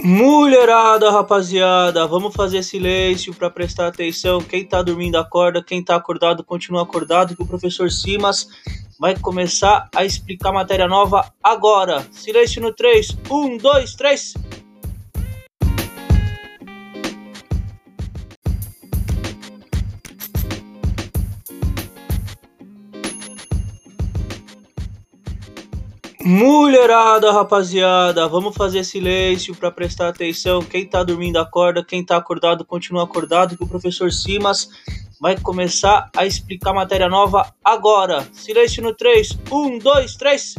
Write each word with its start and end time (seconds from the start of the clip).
Mulherada, 0.00 1.10
rapaziada, 1.10 2.06
vamos 2.06 2.32
fazer 2.32 2.62
silêncio 2.62 3.34
para 3.34 3.50
prestar 3.50 3.88
atenção. 3.88 4.40
Quem 4.40 4.64
tá 4.64 4.80
dormindo 4.80 5.16
acorda, 5.16 5.62
quem 5.62 5.82
tá 5.82 5.96
acordado 5.96 6.44
continua 6.44 6.82
acordado, 6.82 7.34
que 7.34 7.42
o 7.42 7.46
professor 7.46 7.90
Simas 7.90 8.46
vai 8.98 9.18
começar 9.18 9.88
a 9.94 10.04
explicar 10.04 10.52
matéria 10.52 10.86
nova 10.86 11.32
agora. 11.42 12.06
Silêncio 12.12 12.62
no 12.62 12.72
3. 12.72 13.18
1, 13.28 13.56
2, 13.56 13.94
3. 13.96 14.34
Mulherada, 26.24 27.32
rapaziada, 27.32 28.26
vamos 28.26 28.56
fazer 28.56 28.82
silêncio 28.82 29.54
para 29.54 29.70
prestar 29.70 30.08
atenção. 30.08 30.60
Quem 30.60 30.84
tá 30.84 31.04
dormindo 31.04 31.38
acorda, 31.38 31.84
quem 31.84 32.04
tá 32.04 32.16
acordado 32.16 32.64
continua 32.64 33.04
acordado, 33.04 33.56
que 33.56 33.62
o 33.62 33.68
professor 33.68 34.12
Simas 34.12 34.68
vai 35.20 35.38
começar 35.38 36.10
a 36.16 36.26
explicar 36.26 36.72
matéria 36.72 37.08
nova 37.08 37.54
agora. 37.64 38.26
Silêncio 38.32 38.82
no 38.82 38.92
3. 38.92 39.38
1, 39.50 39.78
2, 39.78 40.16
3. 40.16 40.54